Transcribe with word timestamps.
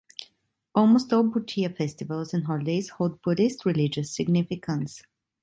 Almost 0.73 1.13
all 1.13 1.21
Bhutia 1.25 1.69
festivals 1.69 2.33
and 2.33 2.45
holidays 2.47 2.89
hold 2.89 3.21
Buddhist 3.21 3.67
religious 3.67 4.09
significance. 4.11 5.03